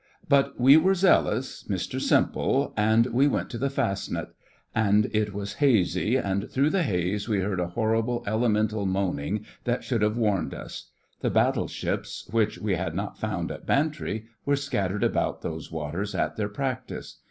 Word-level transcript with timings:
But 0.27 0.59
we 0.59 0.77
were 0.77 0.95
zealous, 0.95 1.63
Mr. 1.65 2.01
Simple, 2.01 2.73
and 2.75 3.05
we 3.13 3.27
went 3.27 3.51
to 3.51 3.59
the 3.59 3.69
Fastnet; 3.69 4.29
and 4.73 5.05
it 5.13 5.31
was 5.31 5.53
hazy, 5.61 6.15
and 6.15 6.49
through 6.49 6.71
the 6.71 6.81
haze 6.81 7.29
we 7.29 7.41
heard 7.41 7.59
a 7.59 7.67
horrible 7.67 8.23
elemental 8.25 8.87
moaning 8.87 9.45
that 9.65 9.83
should 9.83 10.01
have 10.01 10.17
warned 10.17 10.55
us. 10.55 10.89
The 11.19 11.29
battleships 11.29 12.27
which 12.31 12.57
we 12.57 12.73
had 12.77 12.95
not 12.95 13.19
found 13.19 13.51
at 13.51 13.67
Bantry 13.67 14.25
were 14.43 14.55
scattered 14.55 15.03
about 15.03 15.43
those 15.43 15.71
waters 15.71 16.15
at 16.15 16.35
their 16.35 16.49
practice. 16.49 17.19